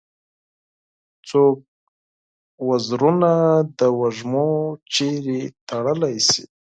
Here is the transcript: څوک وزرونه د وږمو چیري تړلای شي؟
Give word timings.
څوک 1.27 1.57
وزرونه 2.69 3.31
د 3.79 3.79
وږمو 3.99 4.49
چیري 4.93 5.41
تړلای 5.69 6.17
شي؟ 6.29 6.43